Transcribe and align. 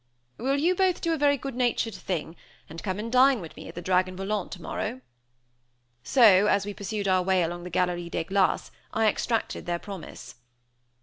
"Will 0.39 0.57
you 0.57 0.73
both 0.73 0.99
do 0.99 1.13
a 1.13 1.17
very 1.19 1.37
good 1.37 1.53
natured 1.53 1.93
thing, 1.93 2.35
and 2.67 2.81
come 2.81 2.97
and 2.97 3.11
dine 3.11 3.39
with 3.39 3.55
me 3.55 3.67
at 3.67 3.75
the 3.75 3.83
Dragon 3.83 4.15
Volant 4.17 4.51
tomorrow?" 4.51 5.01
So, 6.01 6.47
as 6.47 6.65
we 6.65 6.73
pursued 6.73 7.07
our 7.07 7.21
way 7.21 7.43
along 7.43 7.65
the 7.65 7.69
Galerie 7.69 8.09
des 8.09 8.23
Glaces, 8.23 8.71
I 8.91 9.05
extracted 9.07 9.67
their 9.67 9.77
promise. 9.77 10.37